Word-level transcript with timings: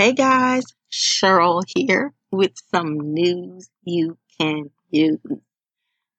Hey 0.00 0.14
guys, 0.14 0.64
Cheryl 0.90 1.62
here 1.76 2.14
with 2.32 2.52
some 2.74 3.12
news 3.12 3.68
you 3.84 4.16
can 4.40 4.70
use. 4.88 5.18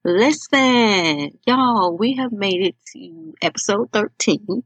Listen, 0.05 1.39
y'all, 1.47 1.97
we 1.97 2.13
have 2.17 2.31
made 2.31 2.61
it 2.61 2.75
to 2.93 3.33
episode 3.41 3.89
13 3.91 4.61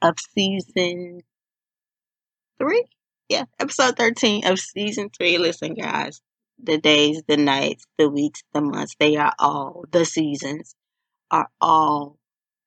of 0.00 0.14
season 0.34 1.20
three. 2.58 2.86
Yeah, 3.28 3.44
episode 3.60 3.98
13 3.98 4.46
of 4.46 4.58
season 4.60 5.10
three. 5.14 5.36
Listen, 5.36 5.74
guys, 5.74 6.22
the 6.58 6.78
days, 6.78 7.22
the 7.28 7.36
nights, 7.36 7.84
the 7.98 8.08
weeks, 8.08 8.40
the 8.54 8.62
months, 8.62 8.94
they 8.98 9.16
are 9.16 9.34
all, 9.38 9.84
the 9.90 10.06
seasons 10.06 10.74
are 11.30 11.50
all, 11.60 12.16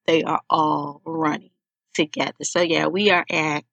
they 0.06 0.22
are 0.22 0.42
all 0.48 1.02
running 1.06 1.50
together. 1.96 2.44
So 2.44 2.62
yeah, 2.62 2.86
we 2.86 3.10
are 3.10 3.26
at 3.32 3.64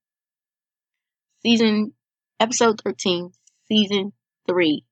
season, 1.46 1.92
episode 2.41 2.80
13, 2.82 3.30
season 3.68 4.12
three. 4.48 4.84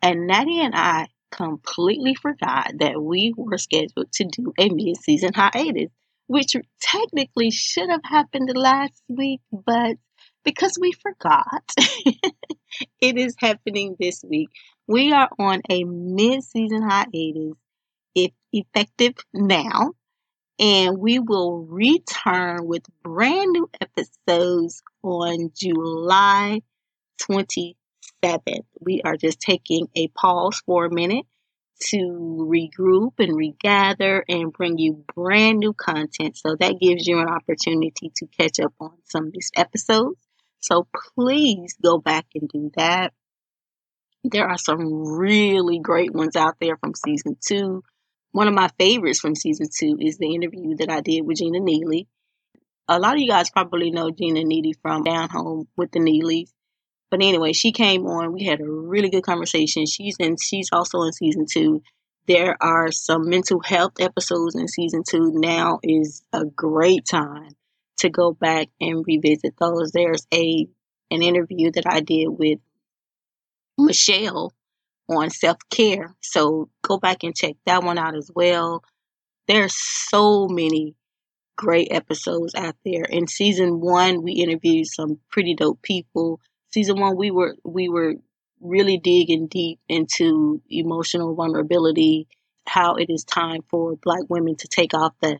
And 0.00 0.28
Natty 0.28 0.60
and 0.60 0.72
I 0.72 1.08
completely 1.32 2.14
forgot 2.14 2.70
that 2.78 3.02
we 3.02 3.34
were 3.36 3.58
scheduled 3.58 4.12
to 4.12 4.24
do 4.24 4.52
a 4.56 4.68
mid 4.68 4.98
season 4.98 5.32
hiatus, 5.34 5.90
which 6.28 6.54
technically 6.80 7.50
should 7.50 7.90
have 7.90 8.04
happened 8.04 8.52
last 8.54 9.02
week, 9.08 9.40
but 9.50 9.96
because 10.44 10.78
we 10.80 10.92
forgot, 10.92 11.72
it 13.00 13.18
is 13.18 13.34
happening 13.40 13.96
this 13.98 14.22
week. 14.22 14.50
We 14.86 15.12
are 15.12 15.28
on 15.40 15.62
a 15.68 15.82
mid 15.82 16.44
season 16.44 16.82
hiatus, 16.82 17.56
if 18.14 18.30
effective 18.52 19.14
now 19.34 19.90
and 20.58 20.98
we 20.98 21.18
will 21.18 21.58
return 21.58 22.66
with 22.66 22.82
brand 23.02 23.52
new 23.52 23.68
episodes 23.80 24.82
on 25.06 25.50
July 25.56 26.60
27th. 27.22 28.64
We 28.80 29.02
are 29.04 29.16
just 29.16 29.40
taking 29.40 29.88
a 29.96 30.08
pause 30.08 30.62
for 30.66 30.86
a 30.86 30.94
minute 30.94 31.26
to 31.88 31.96
regroup 31.96 33.12
and 33.18 33.36
regather 33.36 34.24
and 34.28 34.52
bring 34.52 34.78
you 34.78 35.04
brand 35.14 35.58
new 35.58 35.72
content. 35.72 36.36
So 36.36 36.56
that 36.58 36.80
gives 36.80 37.06
you 37.06 37.20
an 37.20 37.28
opportunity 37.28 38.12
to 38.16 38.26
catch 38.26 38.60
up 38.60 38.72
on 38.80 38.92
some 39.04 39.26
of 39.26 39.32
these 39.32 39.50
episodes. 39.56 40.18
So 40.60 40.86
please 41.14 41.76
go 41.82 41.98
back 41.98 42.26
and 42.34 42.48
do 42.48 42.70
that. 42.76 43.12
There 44.24 44.48
are 44.48 44.58
some 44.58 45.18
really 45.18 45.78
great 45.78 46.12
ones 46.12 46.34
out 46.34 46.56
there 46.60 46.76
from 46.78 46.94
season 46.94 47.36
two 47.46 47.82
one 48.36 48.48
of 48.48 48.54
my 48.54 48.68
favorites 48.78 49.18
from 49.18 49.34
season 49.34 49.66
two 49.74 49.96
is 49.98 50.18
the 50.18 50.34
interview 50.34 50.76
that 50.76 50.90
I 50.90 51.00
did 51.00 51.22
with 51.22 51.38
Gina 51.38 51.58
Neely. 51.58 52.06
A 52.88 53.00
lot 53.00 53.14
of 53.14 53.20
you 53.20 53.28
guys 53.28 53.50
probably 53.50 53.90
know 53.90 54.10
Gina 54.10 54.44
Neely 54.44 54.74
from 54.80 55.02
Down 55.02 55.28
Home 55.30 55.66
with 55.76 55.90
the 55.90 55.98
Neelys. 55.98 56.52
But 57.10 57.22
anyway, 57.22 57.52
she 57.52 57.72
came 57.72 58.06
on. 58.06 58.32
We 58.32 58.44
had 58.44 58.60
a 58.60 58.68
really 58.68 59.10
good 59.10 59.24
conversation. 59.24 59.86
She's 59.86 60.16
in 60.18 60.36
she's 60.40 60.68
also 60.72 61.02
in 61.02 61.12
season 61.12 61.46
two. 61.50 61.82
There 62.26 62.56
are 62.60 62.90
some 62.90 63.28
mental 63.28 63.60
health 63.60 63.94
episodes 64.00 64.56
in 64.56 64.68
season 64.68 65.02
two. 65.08 65.32
Now 65.32 65.78
is 65.82 66.22
a 66.32 66.44
great 66.44 67.06
time 67.06 67.50
to 67.98 68.08
go 68.08 68.32
back 68.32 68.68
and 68.80 69.04
revisit 69.06 69.54
those. 69.58 69.92
There's 69.92 70.26
a 70.34 70.66
an 71.10 71.22
interview 71.22 71.70
that 71.72 71.86
I 71.86 72.00
did 72.00 72.28
with 72.28 72.58
Michelle 73.78 74.52
on 75.08 75.30
self 75.30 75.58
care. 75.70 76.14
So 76.20 76.68
go 76.82 76.98
back 76.98 77.22
and 77.22 77.36
check 77.36 77.54
that 77.66 77.84
one 77.84 77.98
out 77.98 78.16
as 78.16 78.30
well. 78.34 78.82
There's 79.46 79.74
so 79.74 80.48
many 80.48 80.94
great 81.56 81.88
episodes 81.90 82.54
out 82.54 82.76
there. 82.84 83.04
In 83.04 83.26
season 83.26 83.80
one, 83.80 84.22
we 84.22 84.32
interviewed 84.32 84.86
some 84.86 85.18
pretty 85.30 85.54
dope 85.54 85.82
people. 85.82 86.40
Season 86.72 87.00
one, 87.00 87.16
we 87.16 87.30
were 87.30 87.56
we 87.64 87.88
were 87.88 88.14
really 88.60 88.98
digging 88.98 89.48
deep 89.48 89.80
into 89.88 90.62
emotional 90.70 91.34
vulnerability, 91.34 92.28
how 92.66 92.96
it 92.96 93.10
is 93.10 93.24
time 93.24 93.62
for 93.68 93.96
black 93.96 94.22
women 94.28 94.56
to 94.56 94.68
take 94.68 94.94
off 94.94 95.14
the 95.20 95.38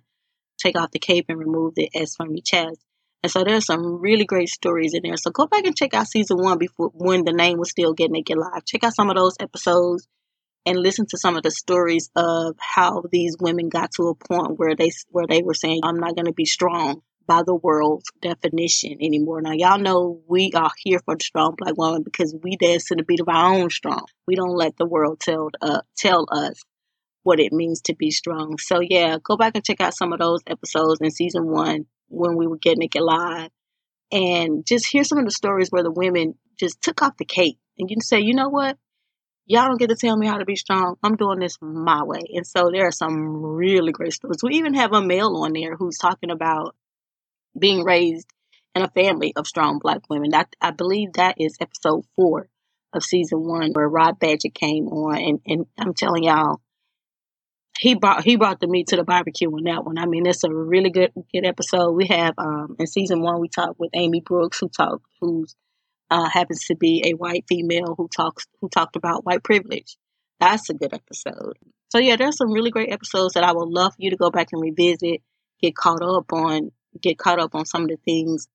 take 0.59 0.77
off 0.79 0.91
the 0.91 0.99
cape 0.99 1.27
and 1.29 1.39
remove 1.39 1.75
the 1.75 1.91
S 1.95 2.17
from 2.17 2.31
your 2.31 2.43
chest. 2.43 2.81
And 3.23 3.31
so 3.31 3.45
there's 3.45 3.67
some 3.67 4.01
really 4.01 4.25
great 4.25 4.49
stories 4.49 4.95
in 4.95 5.03
there. 5.03 5.17
So 5.17 5.31
go 5.31 5.47
back 5.47 5.65
and 5.67 5.77
check 5.77 5.95
out 5.95 6.07
season 6.07 6.39
one 6.39 6.59
before 6.59 6.91
when 6.95 7.25
the 7.25 7.33
name 7.33 7.59
was 7.59 7.71
still 7.71 7.93
getting 7.93 8.13
Get 8.13 8.37
Naked 8.37 8.39
Live. 8.39 8.65
Check 8.65 8.85
out 8.85 8.95
some 8.95 9.11
of 9.11 9.17
those 9.17 9.35
episodes 9.41 10.07
and 10.67 10.79
listen 10.79 11.07
to 11.07 11.19
some 11.19 11.37
of 11.37 11.43
the 11.43 11.51
stories 11.51 12.11
of 12.17 12.57
how 12.61 13.05
these 13.11 13.37
women 13.41 13.69
got 13.69 13.93
to 13.93 14.09
a 14.09 14.15
point 14.15 14.59
where 14.59 14.75
they 14.75 14.91
where 15.11 15.27
they 15.27 15.43
were 15.43 15.55
saying, 15.55 15.81
"I'm 15.85 15.99
not 15.99 16.15
going 16.17 16.27
to 16.27 16.33
be 16.33 16.47
strong." 16.47 17.03
by 17.27 17.43
the 17.43 17.55
world's 17.55 18.09
definition 18.23 18.99
anymore. 19.01 19.43
Now, 19.43 19.53
y'all 19.53 19.81
know 19.81 20.21
we 20.29 20.53
are 20.55 20.71
here 20.79 21.01
for 21.05 21.17
the 21.17 21.25
strong 21.25 21.57
black 21.59 21.77
woman 21.77 22.03
because 22.05 22.35
we 22.41 22.57
dance 22.57 22.85
to 22.85 22.95
the 22.95 23.03
beat 23.03 23.21
of 23.21 23.29
our 23.29 23.55
own 23.55 23.71
strong. 23.71 24.07
We 24.27 24.37
don't 24.37 24.57
let 24.57 24.77
the 24.77 24.87
world 24.87 25.21
tell 25.21 25.51
uh, 25.61 25.81
tell 25.97 26.27
us 26.31 26.63
what 27.25 27.41
it 27.41 27.53
means 27.53 27.81
to 27.83 27.95
be 27.95 28.11
strong. 28.13 28.59
So 28.59 28.81
yeah, 28.81 29.19
go 29.23 29.37
back 29.37 29.57
and 29.57 29.65
check 29.65 29.81
out 29.81 29.97
some 29.97 30.13
of 30.13 30.21
those 30.21 30.43
episodes 30.47 31.01
in 31.01 31.11
season 31.11 31.47
one 31.47 31.87
when 32.09 32.37
we 32.37 32.47
were 32.47 32.59
getting 32.59 32.85
it 32.85 33.03
live 33.03 33.51
and 34.13 34.65
just 34.65 34.87
hear 34.87 35.03
some 35.03 35.19
of 35.19 35.25
the 35.25 35.33
stories 35.33 35.69
where 35.71 35.83
the 35.83 35.91
women 35.91 36.35
just 36.59 36.81
took 36.81 37.03
off 37.03 37.17
the 37.17 37.25
cape 37.25 37.59
and 37.79 37.91
you 37.91 37.97
can 37.97 38.01
say, 38.01 38.21
you 38.21 38.35
know 38.35 38.49
what? 38.49 38.79
Y'all 39.49 39.67
don't 39.67 39.79
get 39.79 39.91
to 39.91 39.97
tell 39.97 40.17
me 40.17 40.27
how 40.27 40.39
to 40.39 40.45
be 40.45 40.57
strong. 40.57 40.97
I'm 41.03 41.17
doing 41.17 41.39
this 41.39 41.57
my 41.61 42.03
way. 42.03 42.21
And 42.35 42.47
so 42.47 42.71
there 42.73 42.87
are 42.87 42.93
some 42.93 43.45
really 43.45 43.93
great 43.93 44.13
stories. 44.13 44.43
We 44.43 44.55
even 44.55 44.75
have 44.75 44.93
a 44.93 45.01
male 45.01 45.37
on 45.37 45.53
there 45.53 45.77
who's 45.77 45.99
talking 45.99 46.31
about 46.31 46.75
being 47.59 47.85
raised 47.85 48.27
in 48.75 48.83
a 48.83 48.91
family 48.91 49.33
of 49.37 49.47
strong 49.47 49.79
black 49.79 50.01
women. 50.11 50.35
I, 50.35 50.47
I 50.61 50.73
believe 50.73 51.13
that 51.15 51.37
is 51.39 51.57
episode 51.61 52.05
four 52.17 52.49
of 52.93 53.05
season 53.05 53.47
one 53.47 53.71
where 53.73 53.89
Rod 53.89 54.19
Badger 54.19 54.51
came 54.53 54.89
on. 54.89 55.17
And, 55.17 55.41
and 55.47 55.67
I'm 55.79 55.95
telling 55.95 56.25
y'all, 56.25 56.61
he 57.79 57.95
brought 57.95 58.25
he 58.25 58.37
brought 58.37 58.61
the 58.61 58.67
meat 58.67 58.89
to 58.89 58.97
the 58.97 59.05
barbecue 59.05 59.49
on 59.49 59.65
that 59.65 59.85
one. 59.85 59.99
I 59.99 60.07
mean, 60.07 60.27
it's 60.27 60.45
a 60.45 60.53
really 60.53 60.91
good 60.91 61.13
good 61.33 61.45
episode. 61.45 61.93
We 61.93 62.07
have 62.07 62.35
um, 62.39 62.77
in 62.79 62.87
season 62.87 63.21
one 63.21 63.41
we 63.41 63.49
talked 63.49 63.79
with 63.79 63.91
Amy 63.95 64.21
Brooks, 64.21 64.59
who 64.61 64.69
talked 64.69 65.05
who's 65.21 65.55
uh, 66.11 66.29
happens 66.29 66.65
to 66.67 66.77
be 66.77 67.03
a 67.07 67.17
white 67.17 67.45
female 67.49 67.95
who 67.97 68.09
talks 68.09 68.47
who 68.61 68.69
talked 68.69 68.97
about 68.97 69.25
white 69.25 69.43
privilege. 69.43 69.97
That's 70.41 70.69
a 70.71 70.75
good 70.75 70.93
episode. 70.93 71.59
So 71.91 71.99
yeah, 71.99 72.17
there's 72.17 72.37
some 72.37 72.53
really 72.53 72.71
great 72.71 72.93
episodes 72.93 73.35
that 73.35 73.45
I 73.45 73.53
would 73.53 73.69
love 73.69 73.93
for 73.95 74.03
you 74.03 74.11
to 74.11 74.17
go 74.17 74.31
back 74.31 74.49
and 74.53 74.61
revisit, 74.61 75.23
get 75.61 75.75
caught 75.75 76.03
up 76.03 76.33
on, 76.33 76.73
get 77.01 77.19
caught 77.19 77.39
up 77.39 77.55
on 77.55 77.65
some 77.65 77.83
of 77.83 77.89
the 77.89 77.99
things 78.05 78.49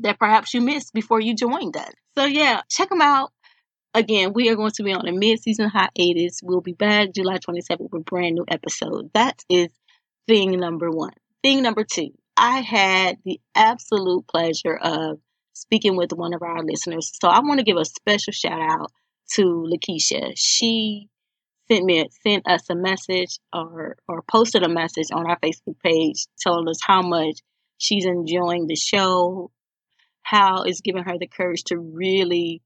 that 0.00 0.18
perhaps 0.18 0.54
you 0.54 0.60
missed 0.60 0.92
before 0.92 1.20
you 1.20 1.34
joined 1.34 1.76
us. 1.76 1.92
So 2.16 2.24
yeah, 2.24 2.62
check 2.68 2.88
them 2.88 3.02
out. 3.02 3.32
Again, 3.92 4.32
we 4.32 4.48
are 4.48 4.56
going 4.56 4.70
to 4.72 4.82
be 4.84 4.92
on 4.92 5.08
a 5.08 5.12
mid-season 5.12 5.68
hiatus. 5.68 6.40
We'll 6.42 6.60
be 6.60 6.72
back 6.72 7.12
July 7.12 7.38
27th 7.38 7.80
with 7.80 8.00
a 8.00 8.04
brand 8.04 8.36
new 8.36 8.44
episode. 8.48 9.10
That 9.14 9.42
is 9.48 9.68
thing 10.28 10.52
number 10.52 10.90
one. 10.90 11.12
Thing 11.42 11.62
number 11.62 11.84
two, 11.84 12.10
I 12.36 12.60
had 12.60 13.18
the 13.24 13.40
absolute 13.54 14.28
pleasure 14.28 14.76
of 14.76 15.18
speaking 15.52 15.96
with 15.96 16.12
one 16.12 16.34
of 16.34 16.42
our 16.42 16.62
listeners. 16.62 17.12
So 17.20 17.28
I 17.28 17.40
want 17.40 17.58
to 17.58 17.64
give 17.64 17.76
a 17.76 17.84
special 17.84 18.32
shout 18.32 18.60
out 18.60 18.92
to 19.34 19.42
Lakeisha. 19.42 20.32
She 20.36 21.08
sent 21.70 21.84
me 21.84 22.08
sent 22.26 22.48
us 22.48 22.68
a 22.70 22.74
message 22.74 23.38
or 23.52 23.96
or 24.08 24.22
posted 24.22 24.62
a 24.62 24.68
message 24.68 25.08
on 25.12 25.26
our 25.26 25.38
Facebook 25.38 25.78
page 25.84 26.26
telling 26.40 26.68
us 26.68 26.78
how 26.82 27.02
much 27.02 27.40
she's 27.78 28.04
enjoying 28.04 28.66
the 28.66 28.76
show, 28.76 29.50
how 30.22 30.62
it's 30.62 30.80
giving 30.80 31.04
her 31.04 31.18
the 31.18 31.26
courage 31.26 31.64
to 31.64 31.78
really 31.78 32.62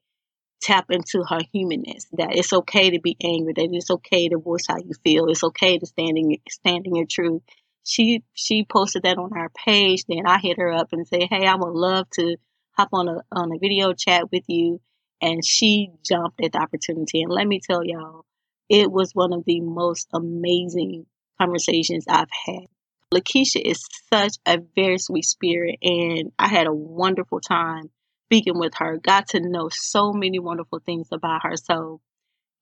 tap 0.62 0.86
into 0.90 1.22
her 1.28 1.40
humanness. 1.52 2.06
That 2.12 2.34
it's 2.36 2.52
okay 2.52 2.90
to 2.90 3.00
be 3.00 3.16
angry. 3.22 3.52
That 3.54 3.68
it's 3.70 3.90
okay 3.90 4.28
to 4.28 4.38
voice 4.38 4.64
how 4.68 4.76
you 4.78 4.92
feel. 5.04 5.26
It's 5.26 5.44
okay 5.44 5.78
to 5.78 5.86
stand 5.86 6.16
in 6.16 6.36
stand 6.48 6.86
in 6.86 6.94
your 6.94 7.06
truth. 7.06 7.42
She 7.84 8.22
she 8.32 8.64
posted 8.64 9.02
that 9.02 9.18
on 9.18 9.36
our 9.36 9.50
page. 9.50 10.04
Then 10.08 10.26
I 10.26 10.38
hit 10.38 10.58
her 10.58 10.72
up 10.72 10.88
and 10.92 11.06
say, 11.06 11.28
Hey, 11.30 11.46
I 11.46 11.54
would 11.54 11.74
love 11.74 12.08
to 12.14 12.36
hop 12.76 12.90
on 12.92 13.08
a 13.08 13.22
on 13.32 13.52
a 13.52 13.58
video 13.58 13.92
chat 13.92 14.30
with 14.32 14.44
you. 14.48 14.80
And 15.22 15.44
she 15.44 15.90
jumped 16.04 16.44
at 16.44 16.52
the 16.52 16.58
opportunity. 16.58 17.22
And 17.22 17.32
let 17.32 17.46
me 17.46 17.60
tell 17.60 17.84
y'all, 17.84 18.26
it 18.68 18.90
was 18.90 19.12
one 19.14 19.32
of 19.32 19.44
the 19.46 19.60
most 19.60 20.08
amazing 20.12 21.06
conversations 21.40 22.04
I've 22.08 22.28
had. 22.46 22.66
Lakeisha 23.12 23.60
is 23.64 23.84
such 24.12 24.36
a 24.46 24.58
very 24.74 24.98
sweet 24.98 25.24
spirit, 25.24 25.78
and 25.82 26.32
I 26.38 26.48
had 26.48 26.66
a 26.66 26.74
wonderful 26.74 27.40
time 27.40 27.90
speaking 28.26 28.58
with 28.58 28.74
her, 28.76 28.98
got 28.98 29.28
to 29.28 29.40
know 29.40 29.68
so 29.70 30.12
many 30.12 30.38
wonderful 30.38 30.80
things 30.84 31.08
about 31.12 31.42
her. 31.44 31.56
So, 31.56 32.00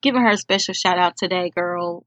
giving 0.03 0.21
her 0.21 0.31
a 0.31 0.37
special 0.37 0.75
shout 0.75 0.99
out 0.99 1.17
today, 1.17 1.51
girl. 1.51 2.05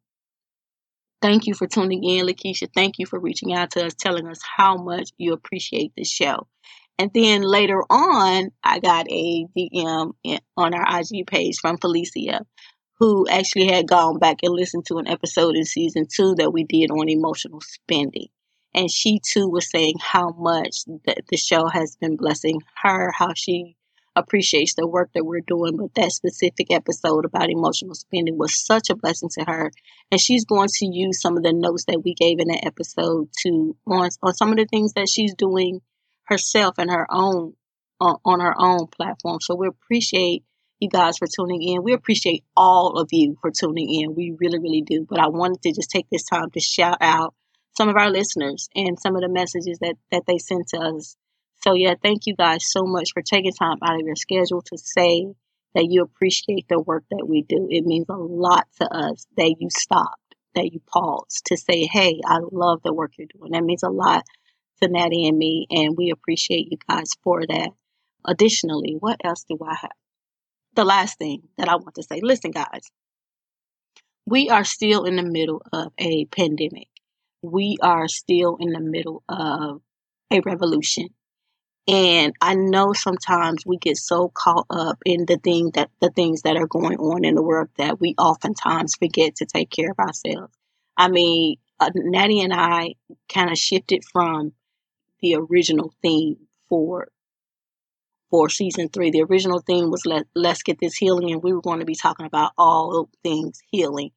Thank 1.21 1.47
you 1.47 1.55
for 1.55 1.65
tuning 1.65 2.03
in, 2.03 2.27
Lakeisha. 2.27 2.67
Thank 2.73 2.99
you 2.99 3.05
for 3.07 3.19
reaching 3.19 3.53
out 3.53 3.71
to 3.71 3.85
us, 3.85 3.95
telling 3.95 4.27
us 4.27 4.39
how 4.57 4.77
much 4.77 5.09
you 5.17 5.33
appreciate 5.33 5.93
the 5.95 6.03
show. 6.03 6.47
And 6.97 7.11
then 7.13 7.41
later 7.41 7.81
on, 7.89 8.51
I 8.63 8.79
got 8.79 9.07
a 9.09 9.45
DM 9.57 10.13
on 10.57 10.73
our 10.73 10.99
IG 10.99 11.27
page 11.27 11.57
from 11.61 11.77
Felicia, 11.77 12.45
who 12.99 13.27
actually 13.27 13.67
had 13.67 13.87
gone 13.87 14.19
back 14.19 14.37
and 14.43 14.53
listened 14.53 14.85
to 14.87 14.97
an 14.97 15.07
episode 15.07 15.55
in 15.55 15.65
season 15.65 16.07
two 16.13 16.35
that 16.35 16.51
we 16.51 16.63
did 16.63 16.91
on 16.91 17.09
emotional 17.09 17.61
spending 17.61 18.27
and 18.75 18.91
she 18.91 19.19
too 19.19 19.47
was 19.47 19.71
saying 19.71 19.95
how 20.01 20.31
much 20.31 20.83
the, 20.85 21.15
the 21.29 21.37
show 21.37 21.67
has 21.67 21.95
been 21.95 22.17
blessing 22.17 22.61
her, 22.83 23.09
how 23.17 23.29
she 23.33 23.77
appreciates 24.17 24.75
the 24.75 24.85
work 24.85 25.09
that 25.13 25.25
we're 25.25 25.39
doing. 25.39 25.77
But 25.77 25.95
that 25.95 26.11
specific 26.11 26.71
episode 26.71 27.23
about 27.23 27.49
emotional 27.49 27.95
spending 27.95 28.37
was 28.37 28.65
such 28.65 28.89
a 28.89 28.95
blessing 28.95 29.29
to 29.35 29.45
her. 29.45 29.71
And 30.11 30.19
she's 30.19 30.43
going 30.43 30.67
to 30.69 30.85
use 30.85 31.21
some 31.21 31.37
of 31.37 31.43
the 31.43 31.53
notes 31.53 31.85
that 31.85 32.03
we 32.03 32.13
gave 32.13 32.39
in 32.39 32.49
that 32.49 32.65
episode 32.65 33.29
to 33.43 33.77
on, 33.87 34.09
on 34.21 34.33
some 34.33 34.51
of 34.51 34.57
the 34.57 34.65
things 34.65 34.91
that 34.93 35.07
she's 35.09 35.33
doing 35.33 35.79
herself 36.25 36.75
and 36.77 36.91
her 36.91 37.07
own 37.09 37.53
on, 37.99 38.17
on 38.25 38.39
her 38.39 38.53
own 38.57 38.87
platform. 38.87 39.39
So 39.41 39.55
we 39.55 39.67
appreciate 39.67 40.43
you 40.79 40.89
guys 40.89 41.17
for 41.17 41.27
tuning 41.27 41.61
in. 41.61 41.83
We 41.83 41.93
appreciate 41.93 42.43
all 42.55 42.97
of 42.99 43.09
you 43.11 43.37
for 43.41 43.51
tuning 43.51 43.89
in. 43.89 44.15
We 44.15 44.35
really, 44.39 44.59
really 44.59 44.81
do. 44.81 45.05
But 45.09 45.19
I 45.19 45.27
wanted 45.27 45.61
to 45.63 45.71
just 45.73 45.89
take 45.89 46.07
this 46.11 46.25
time 46.25 46.51
to 46.51 46.59
shout 46.59 46.97
out 47.01 47.33
some 47.77 47.89
of 47.89 47.95
our 47.95 48.09
listeners 48.09 48.69
and 48.75 48.99
some 48.99 49.15
of 49.15 49.21
the 49.21 49.29
messages 49.29 49.79
that, 49.79 49.95
that 50.11 50.23
they 50.27 50.37
sent 50.37 50.67
to 50.69 50.77
us. 50.77 51.15
So 51.63 51.73
yeah, 51.73 51.95
thank 52.01 52.25
you 52.25 52.35
guys 52.35 52.69
so 52.69 52.83
much 52.83 53.11
for 53.13 53.21
taking 53.21 53.53
time 53.53 53.77
out 53.81 53.95
of 53.95 54.05
your 54.05 54.15
schedule 54.15 54.61
to 54.61 54.77
say 54.77 55.27
that 55.73 55.87
you 55.89 56.03
appreciate 56.03 56.67
the 56.69 56.79
work 56.79 57.03
that 57.11 57.25
we 57.27 57.41
do. 57.41 57.67
It 57.69 57.85
means 57.85 58.05
a 58.09 58.15
lot 58.15 58.67
to 58.81 58.93
us 58.93 59.25
that 59.35 59.55
you 59.59 59.69
stopped, 59.69 60.35
that 60.53 60.71
you 60.71 60.81
paused 60.87 61.45
to 61.47 61.57
say, 61.57 61.85
Hey, 61.85 62.21
I 62.25 62.39
love 62.51 62.81
the 62.83 62.93
work 62.93 63.13
you're 63.17 63.27
doing. 63.27 63.51
That 63.51 63.63
means 63.63 63.83
a 63.83 63.89
lot 63.89 64.23
to 64.81 64.87
Natty 64.89 65.27
and 65.27 65.37
me, 65.37 65.67
and 65.69 65.97
we 65.97 66.11
appreciate 66.11 66.71
you 66.71 66.77
guys 66.89 67.11
for 67.23 67.45
that. 67.45 67.69
Additionally, 68.25 68.95
what 68.99 69.17
else 69.23 69.45
do 69.47 69.57
I 69.65 69.75
have? 69.75 69.91
The 70.75 70.85
last 70.85 71.17
thing 71.17 71.43
that 71.57 71.69
I 71.69 71.75
want 71.75 71.95
to 71.95 72.03
say 72.03 72.19
listen, 72.21 72.51
guys, 72.51 72.91
we 74.25 74.49
are 74.49 74.63
still 74.63 75.03
in 75.05 75.15
the 75.15 75.23
middle 75.23 75.61
of 75.71 75.93
a 75.97 76.25
pandemic. 76.25 76.89
We 77.41 77.77
are 77.81 78.07
still 78.07 78.57
in 78.59 78.71
the 78.71 78.79
middle 78.79 79.23
of 79.29 79.81
a 80.31 80.41
revolution. 80.41 81.09
And 81.87 82.33
I 82.41 82.55
know 82.55 82.93
sometimes 82.93 83.63
we 83.65 83.77
get 83.77 83.97
so 83.97 84.29
caught 84.33 84.65
up 84.71 84.97
in 85.05 85.25
the 85.27 85.37
thing 85.37 85.69
that 85.75 85.91
the 86.01 86.09
things 86.09 86.41
that 86.41 86.57
are 86.57 86.65
going 86.65 86.97
on 86.97 87.23
in 87.23 87.35
the 87.35 87.43
world 87.43 87.69
that 87.77 87.99
we 87.99 88.15
oftentimes 88.17 88.95
forget 88.95 89.35
to 89.35 89.45
take 89.45 89.69
care 89.69 89.91
of 89.91 89.99
ourselves. 89.99 90.51
I 90.97 91.09
mean, 91.09 91.57
uh, 91.79 91.91
Natty 91.93 92.41
and 92.41 92.53
I 92.53 92.95
kind 93.29 93.51
of 93.51 93.57
shifted 93.57 94.03
from 94.11 94.53
the 95.21 95.35
original 95.35 95.93
theme 96.01 96.37
for 96.69 97.07
for 98.31 98.49
season 98.49 98.89
three. 98.89 99.11
The 99.11 99.23
original 99.23 99.59
theme 99.59 99.91
was 99.91 100.05
let 100.05 100.25
let's 100.35 100.63
get 100.63 100.79
this 100.79 100.95
healing, 100.95 101.31
and 101.31 101.43
we 101.43 101.53
were 101.53 101.61
going 101.61 101.79
to 101.79 101.85
be 101.85 101.95
talking 101.95 102.25
about 102.25 102.51
all 102.57 103.09
things 103.23 103.59
healing. 103.71 104.11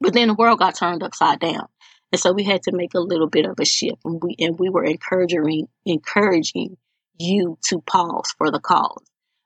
But 0.00 0.14
then 0.14 0.28
the 0.28 0.34
world 0.34 0.58
got 0.58 0.76
turned 0.76 1.02
upside 1.02 1.40
down, 1.40 1.66
and 2.12 2.20
so 2.20 2.32
we 2.32 2.44
had 2.44 2.62
to 2.64 2.72
make 2.72 2.94
a 2.94 3.00
little 3.00 3.28
bit 3.28 3.46
of 3.46 3.58
a 3.60 3.64
shift. 3.64 3.98
And 4.04 4.22
we 4.22 4.36
and 4.38 4.58
we 4.58 4.70
were 4.70 4.84
encouraging 4.84 5.68
encouraging 5.84 6.76
you 7.18 7.58
to 7.64 7.80
pause 7.80 8.34
for 8.38 8.50
the 8.50 8.60
cause. 8.60 9.04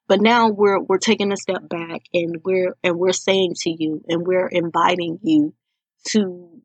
But 0.09 0.21
now 0.21 0.49
we're 0.49 0.81
we're 0.81 0.99
taking 0.99 1.33
a 1.33 1.37
step 1.37 1.69
back, 1.69 2.03
and 2.13 2.41
we're 2.45 2.75
and 2.83 2.99
we're 2.99 3.13
saying 3.13 3.55
to 3.61 3.71
you, 3.71 4.05
and 4.09 4.27
we're 4.27 4.49
inviting 4.49 5.19
you 5.23 5.55
to 6.09 6.63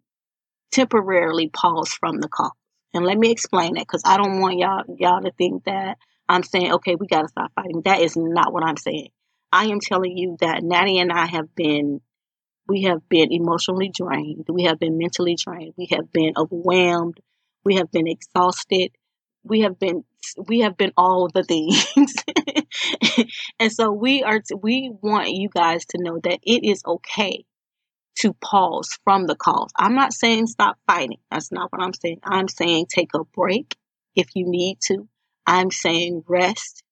temporarily 0.72 1.50
pause 1.50 1.90
from 1.90 2.20
the 2.20 2.28
cause. 2.28 2.52
And 2.94 3.06
let 3.06 3.18
me 3.18 3.32
explain 3.32 3.74
that 3.76 3.82
because 3.82 4.02
I 4.06 4.18
don't 4.18 4.40
want 4.40 4.58
y'all 4.58 4.84
y'all 4.98 5.22
to 5.22 5.32
think 5.32 5.66
that 5.66 5.98
I'm 6.30 6.44
saying, 6.44 6.74
okay, 6.74 6.96
we 6.96 7.08
got 7.08 7.22
to 7.22 7.28
stop 7.28 7.52
fighting. 7.56 7.82
That 7.86 8.02
is 8.02 8.16
not 8.18 8.52
what 8.52 8.64
I'm 8.64 8.78
saying. 8.78 9.10
I 9.52 9.66
am 9.66 9.80
telling 9.80 10.18
you 10.18 10.38
that 10.42 10.64
Natty 10.64 11.00
and 11.00 11.12
I 11.12 11.26
have 11.26 11.54
been, 11.56 12.02
we 12.68 12.84
have 12.84 13.08
been 13.08 13.32
emotionally 13.32 13.90
drained. 13.94 14.46
We 14.50 14.64
have 14.64 14.80
been 14.80 14.98
mentally 14.98 15.36
drained. 15.42 15.74
We 15.78 15.88
have 15.92 16.12
been 16.12 16.34
overwhelmed. 16.36 17.20
We 17.64 17.76
have 17.76 17.92
been 17.92 18.08
exhausted. 18.08 18.92
We 19.44 19.62
have 19.62 19.80
been, 19.80 20.04
we 20.48 20.60
have 20.60 20.76
been 20.76 20.92
all 20.98 21.30
the 21.34 21.44
things. 21.44 22.16
and 23.60 23.72
so 23.72 23.92
we 23.92 24.24
are, 24.24 24.42
we 24.62 24.92
want 25.02 25.30
you 25.30 25.48
guys 25.50 25.86
to 25.88 25.98
know 26.02 26.20
that 26.24 26.40
it 26.44 26.66
is 26.66 26.82
okay 26.86 27.46
to 28.20 28.34
pause 28.34 28.98
from 29.04 29.28
the 29.28 29.36
cause. 29.36 29.72
I'm 29.78 29.96
not 29.96 30.14
saying 30.14 30.48
stop 30.48 30.78
fighting. 30.88 31.20
That's 31.32 31.52
not 31.52 31.72
what 31.72 31.82
I'm 31.82 31.94
saying. 31.94 32.20
I'm 32.24 32.48
saying 32.48 32.88
take 32.90 33.14
a 33.14 33.24
break 33.24 33.76
if 34.16 34.28
you 34.36 34.46
need 34.48 34.80
to. 34.88 35.08
I'm 35.46 35.72
saying 35.72 36.24
rest 36.28 36.84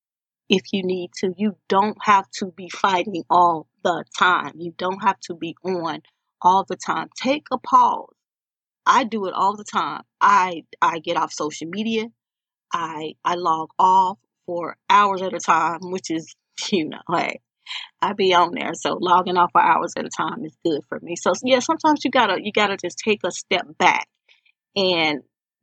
if 0.49 0.61
you 0.71 0.83
need 0.83 1.11
to. 1.19 1.33
You 1.37 1.57
don't 1.67 1.97
have 2.01 2.29
to 2.39 2.47
be 2.55 2.69
fighting 2.69 3.23
all 3.29 3.67
the 3.83 4.03
time. 4.17 4.53
You 4.57 4.73
don't 4.77 5.03
have 5.03 5.19
to 5.21 5.35
be 5.35 5.55
on 5.63 6.01
all 6.41 6.63
the 6.63 6.77
time. 6.77 7.09
Take 7.21 7.47
a 7.51 7.57
pause. 7.57 8.13
I 8.85 9.03
do 9.03 9.25
it 9.25 9.33
all 9.33 9.55
the 9.55 9.63
time. 9.63 10.03
I 10.21 10.63
I 10.81 10.99
get 10.99 11.17
off 11.17 11.33
social 11.33 11.67
media. 11.67 12.05
I 12.73 13.13
I 13.23 13.35
log 13.35 13.69
off 13.79 14.19
for 14.45 14.77
hours 14.89 15.21
at 15.21 15.33
a 15.33 15.39
time, 15.39 15.79
which 15.81 16.11
is 16.11 16.35
you 16.71 16.89
know, 16.89 17.01
hey, 17.11 17.41
I 18.01 18.13
be 18.13 18.33
on 18.33 18.53
there. 18.53 18.73
So 18.73 18.97
logging 18.99 19.37
off 19.37 19.51
for 19.51 19.61
hours 19.61 19.93
at 19.97 20.05
a 20.05 20.09
time 20.09 20.45
is 20.45 20.55
good 20.65 20.81
for 20.89 20.99
me. 21.01 21.15
So 21.15 21.33
yeah, 21.43 21.59
sometimes 21.59 22.03
you 22.05 22.11
gotta 22.11 22.37
you 22.41 22.51
gotta 22.51 22.77
just 22.77 22.99
take 22.99 23.21
a 23.23 23.31
step 23.31 23.65
back 23.77 24.07
and 24.75 25.21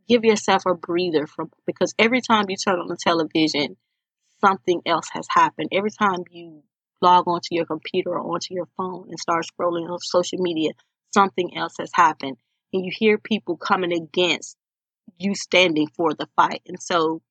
give 0.08 0.24
yourself 0.24 0.62
a 0.66 0.74
breather 0.74 1.26
from 1.26 1.50
because 1.66 1.94
every 1.98 2.20
time 2.20 2.46
you 2.48 2.56
turn 2.56 2.80
on 2.80 2.88
the 2.88 2.96
television, 2.96 3.76
something 4.40 4.82
else 4.86 5.08
has 5.12 5.26
happened. 5.30 5.68
Every 5.72 5.90
time 5.90 6.24
you 6.30 6.62
log 7.00 7.26
onto 7.28 7.48
your 7.54 7.66
computer 7.66 8.10
or 8.10 8.34
onto 8.34 8.54
your 8.54 8.68
phone 8.76 9.08
and 9.08 9.18
start 9.18 9.46
scrolling 9.46 9.90
on 9.90 9.98
social 10.00 10.38
media, 10.38 10.70
something 11.12 11.56
else 11.56 11.74
has 11.78 11.90
happened. 11.94 12.36
And 12.72 12.84
you 12.84 12.92
hear 12.94 13.18
people 13.18 13.56
coming 13.56 13.92
against 13.92 14.56
you 15.18 15.34
standing 15.34 15.88
for 15.88 16.14
the 16.14 16.28
fight. 16.36 16.62
And 16.66 16.82
so 16.82 17.22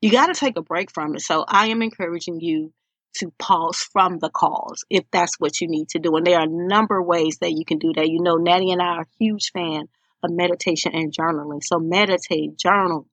you 0.00 0.10
got 0.10 0.26
to 0.26 0.34
take 0.34 0.56
a 0.56 0.62
break 0.62 0.90
from 0.92 1.14
it. 1.14 1.20
So 1.22 1.44
I 1.46 1.66
am 1.68 1.82
encouraging 1.82 2.40
you 2.40 2.72
to 3.18 3.32
pause 3.38 3.78
from 3.92 4.18
the 4.18 4.30
calls 4.30 4.84
if 4.90 5.04
that's 5.10 5.38
what 5.38 5.60
you 5.60 5.68
need 5.68 5.88
to 5.90 5.98
do. 5.98 6.16
And 6.16 6.26
there 6.26 6.38
are 6.38 6.44
a 6.44 6.50
number 6.50 6.98
of 6.98 7.06
ways 7.06 7.38
that 7.40 7.52
you 7.52 7.64
can 7.64 7.78
do 7.78 7.92
that. 7.94 8.08
You 8.08 8.20
know, 8.20 8.36
Natty 8.36 8.70
and 8.70 8.82
I 8.82 8.96
are 8.96 9.06
huge 9.18 9.50
fan 9.52 9.88
of 10.22 10.30
meditation 10.30 10.94
and 10.94 11.12
journaling. 11.12 11.62
So 11.62 11.78
meditate, 11.78 12.56
journal, 12.56 13.06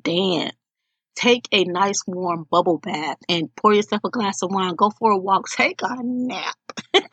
dance, 0.00 0.52
take 1.14 1.48
a 1.52 1.64
nice 1.64 2.02
warm 2.06 2.46
bubble 2.50 2.78
bath 2.78 3.18
and 3.28 3.54
pour 3.56 3.74
yourself 3.74 4.02
a 4.04 4.10
glass 4.10 4.42
of 4.42 4.50
wine, 4.52 4.74
go 4.76 4.90
for 4.90 5.10
a 5.10 5.18
walk, 5.18 5.48
take 5.50 5.80
a 5.82 5.96
nap. 6.02 6.56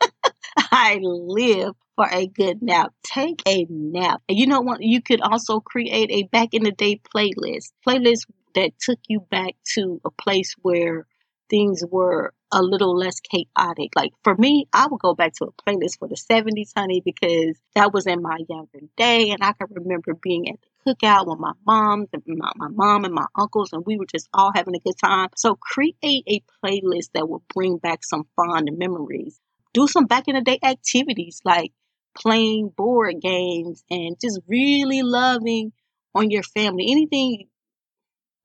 I 0.70 0.98
live 1.02 1.74
for 1.96 2.06
a 2.10 2.26
good 2.26 2.62
nap. 2.62 2.92
Take 3.02 3.42
a 3.46 3.66
nap. 3.68 4.22
And 4.28 4.38
you 4.38 4.46
know 4.46 4.60
what? 4.60 4.82
You 4.82 5.02
could 5.02 5.20
also 5.20 5.60
create 5.60 6.10
a 6.10 6.28
back 6.28 6.50
in 6.52 6.62
the 6.62 6.72
day 6.72 7.00
playlist. 7.14 7.72
Playlist 7.86 8.26
that 8.54 8.72
took 8.78 8.98
you 9.08 9.20
back 9.20 9.54
to 9.74 10.00
a 10.04 10.10
place 10.10 10.54
where 10.62 11.06
things 11.48 11.82
were 11.90 12.32
a 12.52 12.62
little 12.62 12.96
less 12.96 13.20
chaotic. 13.20 13.90
Like 13.94 14.12
for 14.22 14.34
me, 14.36 14.66
I 14.72 14.86
would 14.86 15.00
go 15.00 15.14
back 15.14 15.32
to 15.34 15.46
a 15.46 15.52
playlist 15.52 15.98
for 15.98 16.08
the 16.08 16.16
70s, 16.16 16.72
honey, 16.76 17.02
because 17.04 17.60
that 17.74 17.92
was 17.92 18.06
in 18.06 18.22
my 18.22 18.38
younger 18.48 18.80
day. 18.96 19.30
And 19.30 19.42
I 19.42 19.52
can 19.52 19.68
remember 19.70 20.14
being 20.14 20.48
at 20.48 20.56
the 20.84 20.94
cookout 20.94 21.26
with 21.26 21.38
my 21.38 21.52
mom, 21.66 22.06
my, 22.26 22.52
my 22.56 22.68
mom 22.68 23.04
and 23.04 23.14
my 23.14 23.26
uncles, 23.36 23.72
and 23.72 23.84
we 23.84 23.96
were 23.96 24.06
just 24.06 24.28
all 24.32 24.52
having 24.54 24.74
a 24.74 24.80
good 24.80 24.98
time. 24.98 25.28
So 25.36 25.56
create 25.56 25.96
a 26.04 26.40
playlist 26.64 27.10
that 27.14 27.28
will 27.28 27.42
bring 27.54 27.78
back 27.78 28.04
some 28.04 28.26
fond 28.36 28.70
memories. 28.76 29.40
Do 29.74 29.86
some 29.88 30.06
back 30.06 30.28
in 30.28 30.36
the 30.36 30.40
day 30.40 30.58
activities 30.62 31.40
like 31.44 31.72
playing 32.16 32.70
board 32.74 33.20
games 33.20 33.84
and 33.90 34.16
just 34.20 34.40
really 34.48 35.02
loving 35.02 35.72
on 36.14 36.30
your 36.30 36.42
family. 36.42 36.86
Anything 36.90 37.48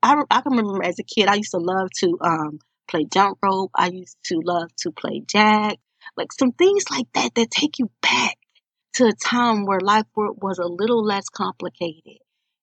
I, 0.03 0.23
I 0.29 0.41
can 0.41 0.53
remember 0.53 0.83
as 0.83 0.99
a 0.99 1.03
kid, 1.03 1.27
I 1.27 1.35
used 1.35 1.51
to 1.51 1.57
love 1.57 1.89
to 1.99 2.17
um, 2.21 2.59
play 2.91 3.05
jump 3.05 3.39
rope. 3.41 3.71
I 3.75 3.87
used 3.87 4.17
to 4.25 4.41
love 4.43 4.69
to 4.81 4.91
play 4.91 5.23
jack. 5.25 5.77
Like 6.17 6.31
some 6.33 6.51
things 6.51 6.85
like 6.91 7.07
that 7.13 7.33
that 7.35 7.49
take 7.49 7.79
you 7.79 7.89
back 8.01 8.37
to 8.95 9.05
a 9.05 9.13
time 9.13 9.65
where 9.65 9.79
life 9.79 10.05
was 10.15 10.59
a 10.59 10.67
little 10.67 11.03
less 11.03 11.29
complicated. 11.29 12.17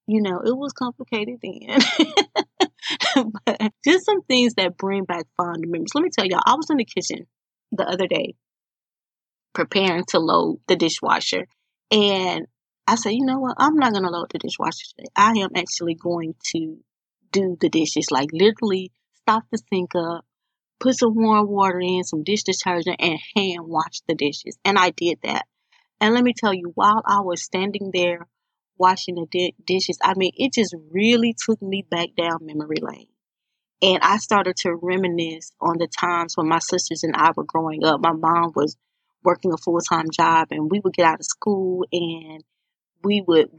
You 0.06 0.22
know, 0.22 0.40
it 0.44 0.56
was 0.56 0.72
complicated 0.72 1.38
then. 1.42 1.80
but 3.46 3.72
just 3.84 4.06
some 4.06 4.22
things 4.22 4.54
that 4.54 4.76
bring 4.76 5.04
back 5.04 5.26
fond 5.36 5.64
memories. 5.66 5.94
Let 5.94 6.04
me 6.04 6.10
tell 6.10 6.26
y'all, 6.26 6.42
I 6.44 6.54
was 6.54 6.70
in 6.70 6.76
the 6.76 6.84
kitchen 6.84 7.26
the 7.72 7.86
other 7.86 8.06
day 8.06 8.34
preparing 9.54 10.04
to 10.08 10.18
load 10.18 10.60
the 10.68 10.76
dishwasher. 10.76 11.46
And 11.90 12.46
I 12.86 12.94
said, 12.94 13.10
you 13.10 13.24
know 13.24 13.38
what? 13.38 13.56
I'm 13.58 13.76
not 13.76 13.92
going 13.92 14.04
to 14.04 14.10
load 14.10 14.30
the 14.30 14.38
dishwasher 14.38 14.86
today. 14.96 15.08
I 15.16 15.32
am 15.32 15.50
actually 15.56 15.94
going 15.94 16.34
to 16.52 16.78
do 17.32 17.56
the 17.60 17.68
dishes. 17.68 18.10
Like 18.10 18.30
literally 18.32 18.92
stop 19.28 19.44
the 19.52 19.58
sink 19.70 19.94
up, 19.94 20.24
put 20.80 20.96
some 20.96 21.14
warm 21.14 21.48
water 21.48 21.80
in, 21.80 22.02
some 22.02 22.24
dish 22.24 22.44
detergent, 22.44 22.96
and 22.98 23.18
hand 23.36 23.60
wash 23.66 24.00
the 24.08 24.14
dishes. 24.14 24.58
And 24.64 24.78
I 24.78 24.90
did 24.90 25.18
that. 25.22 25.46
And 26.00 26.14
let 26.14 26.24
me 26.24 26.32
tell 26.32 26.54
you, 26.54 26.72
while 26.74 27.02
I 27.04 27.20
was 27.20 27.42
standing 27.42 27.90
there 27.92 28.26
washing 28.78 29.16
the 29.16 29.26
di- 29.30 29.54
dishes, 29.66 29.98
I 30.02 30.14
mean, 30.16 30.32
it 30.36 30.54
just 30.54 30.74
really 30.90 31.34
took 31.46 31.60
me 31.60 31.84
back 31.90 32.10
down 32.16 32.38
memory 32.40 32.78
lane. 32.80 33.08
And 33.82 33.98
I 34.02 34.16
started 34.16 34.56
to 34.58 34.74
reminisce 34.74 35.52
on 35.60 35.76
the 35.78 35.88
times 35.88 36.36
when 36.36 36.48
my 36.48 36.58
sisters 36.58 37.04
and 37.04 37.14
I 37.14 37.32
were 37.36 37.44
growing 37.44 37.84
up. 37.84 38.00
My 38.00 38.12
mom 38.12 38.52
was 38.54 38.76
working 39.22 39.52
a 39.52 39.58
full 39.58 39.80
time 39.80 40.10
job, 40.10 40.48
and 40.52 40.70
we 40.70 40.80
would 40.80 40.94
get 40.94 41.06
out 41.06 41.20
of 41.20 41.26
school 41.26 41.84
and 41.92 42.42
we 43.04 43.22
would 43.26 43.50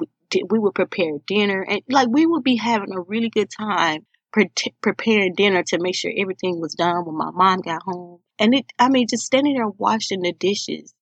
we 0.49 0.59
would 0.59 0.75
prepare 0.75 1.13
dinner, 1.27 1.61
and 1.61 1.81
like 1.89 2.09
we 2.09 2.25
would 2.25 2.43
be 2.43 2.55
having 2.57 2.93
a 2.93 3.01
really 3.01 3.29
good 3.29 3.49
time 3.49 4.05
pre- 4.31 4.51
preparing 4.81 5.33
dinner 5.33 5.63
to 5.63 5.79
make 5.79 5.95
sure 5.95 6.11
everything 6.15 6.59
was 6.59 6.75
done 6.75 7.05
when 7.05 7.15
my 7.15 7.31
mom 7.31 7.61
got 7.61 7.83
home. 7.83 8.19
And 8.37 8.53
it, 8.53 8.65
I 8.77 8.89
mean, 8.89 9.07
just 9.07 9.25
standing 9.25 9.55
there 9.55 9.67
washing 9.67 10.21
the 10.21 10.33
dishes, 10.33 10.93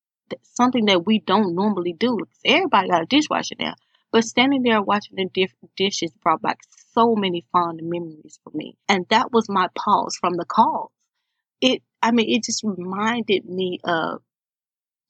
something 0.43 0.85
that 0.85 1.05
we 1.05 1.19
don't 1.19 1.55
normally 1.55 1.93
do. 1.93 2.19
Everybody 2.45 2.89
got 2.89 3.03
a 3.03 3.05
dishwasher 3.05 3.55
now. 3.59 3.75
But 4.11 4.23
standing 4.23 4.63
there 4.63 4.81
watching 4.81 5.15
the 5.15 5.29
diff- 5.33 5.53
dishes 5.75 6.11
brought 6.23 6.41
back 6.41 6.59
so 6.93 7.15
many 7.15 7.45
fond 7.51 7.81
memories 7.83 8.39
for 8.43 8.51
me. 8.55 8.77
And 8.87 9.05
that 9.09 9.31
was 9.31 9.49
my 9.49 9.67
pause 9.75 10.15
from 10.19 10.37
the 10.37 10.45
calls. 10.45 10.91
It, 11.61 11.83
I 12.01 12.11
mean, 12.11 12.29
it 12.29 12.43
just 12.43 12.63
reminded 12.63 13.45
me 13.45 13.79
of 13.83 14.21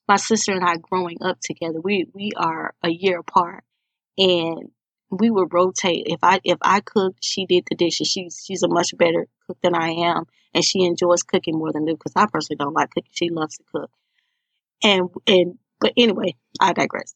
my 0.08 0.16
sister 0.16 0.54
and 0.54 0.64
I 0.64 0.78
growing 0.78 1.18
up 1.22 1.40
together. 1.42 1.80
We, 1.82 2.08
we 2.14 2.32
are 2.38 2.74
a 2.84 2.90
year 2.90 3.20
apart 3.20 3.64
and 4.18 4.72
we 5.10 5.30
would 5.30 5.54
rotate. 5.54 6.04
If 6.08 6.20
I, 6.24 6.40
if 6.44 6.58
I 6.62 6.82
cooked, 6.82 7.20
she 7.24 7.46
did 7.46 7.66
the 7.70 7.76
dishes. 7.76 8.08
She's, 8.08 8.44
she's 8.46 8.64
a 8.64 8.68
much 8.68 8.98
better 8.98 9.28
cook 9.48 9.58
than 9.62 9.76
I 9.76 9.90
am. 9.90 10.26
And 10.54 10.64
she 10.64 10.84
enjoys 10.86 11.24
cooking 11.24 11.58
more 11.58 11.72
than 11.72 11.86
me 11.86 11.94
because 11.94 12.14
I 12.16 12.26
personally 12.26 12.58
don't 12.58 12.74
like 12.74 12.92
cooking. 12.92 13.12
She 13.14 13.30
loves 13.30 13.58
to 13.58 13.64
cook. 13.72 13.92
And, 14.84 15.10
and, 15.28 15.58
but 15.80 15.94
anyway, 15.98 16.36
I 16.60 16.74
digress 16.74 17.14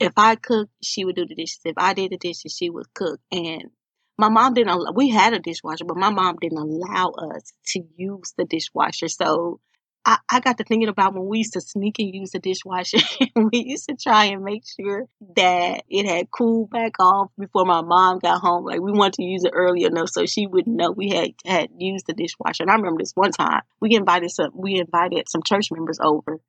if 0.00 0.12
I 0.16 0.36
cooked, 0.36 0.72
she 0.82 1.04
would 1.04 1.16
do 1.16 1.26
the 1.26 1.34
dishes. 1.34 1.60
If 1.64 1.74
I 1.76 1.94
did 1.94 2.12
the 2.12 2.18
dishes, 2.18 2.56
she 2.56 2.70
would 2.70 2.92
cook. 2.94 3.20
And 3.30 3.70
my 4.18 4.28
mom 4.28 4.54
didn't. 4.54 4.94
We 4.94 5.10
had 5.10 5.32
a 5.32 5.38
dishwasher, 5.38 5.84
but 5.84 5.96
my 5.96 6.10
mom 6.10 6.36
didn't 6.40 6.58
allow 6.58 7.10
us 7.10 7.52
to 7.68 7.82
use 7.96 8.34
the 8.36 8.44
dishwasher. 8.44 9.08
So 9.08 9.60
I, 10.06 10.18
I 10.28 10.40
got 10.40 10.58
to 10.58 10.64
thinking 10.64 10.88
about 10.88 11.14
when 11.14 11.26
we 11.26 11.38
used 11.38 11.54
to 11.54 11.60
sneak 11.60 11.98
and 11.98 12.14
use 12.14 12.30
the 12.30 12.38
dishwasher. 12.38 12.98
we 13.36 13.64
used 13.64 13.88
to 13.88 13.96
try 13.96 14.26
and 14.26 14.44
make 14.44 14.64
sure 14.66 15.06
that 15.36 15.84
it 15.88 16.06
had 16.06 16.30
cooled 16.30 16.70
back 16.70 16.92
off 17.00 17.30
before 17.38 17.64
my 17.64 17.80
mom 17.80 18.18
got 18.18 18.40
home. 18.40 18.64
Like 18.64 18.80
we 18.80 18.92
wanted 18.92 19.14
to 19.14 19.24
use 19.24 19.44
it 19.44 19.52
early 19.54 19.84
enough 19.84 20.10
so 20.10 20.26
she 20.26 20.46
wouldn't 20.46 20.76
know 20.76 20.90
we 20.90 21.08
had 21.10 21.30
had 21.46 21.70
used 21.78 22.06
the 22.06 22.12
dishwasher. 22.12 22.64
And 22.64 22.70
I 22.70 22.74
remember 22.74 22.98
this 23.00 23.12
one 23.14 23.32
time 23.32 23.62
we 23.80 23.94
invited 23.94 24.30
some 24.30 24.50
we 24.54 24.78
invited 24.78 25.28
some 25.28 25.42
church 25.42 25.68
members 25.72 25.98
over 26.02 26.40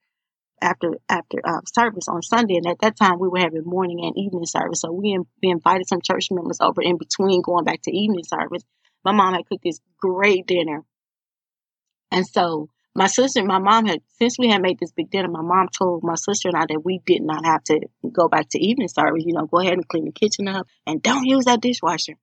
after 0.62 0.98
after 1.08 1.40
uh, 1.44 1.62
service 1.74 2.08
on 2.08 2.22
Sunday, 2.22 2.56
and 2.56 2.68
at 2.68 2.80
that 2.80 2.98
time 2.98 3.20
we 3.20 3.30
were 3.30 3.40
having 3.40 3.64
morning 3.64 4.04
and 4.04 4.18
evening 4.18 4.46
service. 4.46 4.82
So 4.82 4.92
we 4.92 5.18
we 5.42 5.50
invited 5.50 5.88
some 5.88 6.02
church 6.02 6.28
members 6.32 6.58
over 6.60 6.82
in 6.82 6.98
between 6.98 7.42
going 7.42 7.64
back 7.64 7.82
to 7.84 7.96
evening 7.96 8.26
service. 8.26 8.64
My 9.06 9.14
mom 9.14 9.34
had 9.34 9.46
cooked 9.48 9.64
this 9.64 9.80
great 10.02 10.46
dinner, 10.46 10.84
and 12.12 12.26
so 12.28 12.70
my 12.96 13.08
sister, 13.08 13.40
and 13.40 13.48
my 13.48 13.60
mom 13.60 13.86
had 13.86 14.00
since 14.20 14.40
we 14.40 14.50
had 14.50 14.62
made 14.62 14.80
this 14.80 14.92
big 14.92 15.12
dinner. 15.12 15.28
My 15.28 15.42
mom 15.42 15.68
told 15.68 16.04
my 16.04 16.16
sister 16.16 16.48
and 16.48 16.58
I 16.58 16.66
that 16.70 16.86
we 16.86 17.02
did 17.06 17.22
not 17.22 17.46
have 17.46 17.64
to 17.66 17.82
go 18.12 18.30
back 18.30 18.48
to 18.50 18.60
evening 18.60 18.88
service. 18.88 19.24
You 19.26 19.34
know, 19.34 19.46
go 19.46 19.60
ahead 19.60 19.74
and 19.74 19.88
clean 19.88 20.06
the 20.06 20.12
kitchen 20.12 20.48
up, 20.48 20.66
and 20.88 21.04
don't 21.04 21.26
use 21.26 21.46
that 21.46 21.62
dishwasher. 21.62 22.14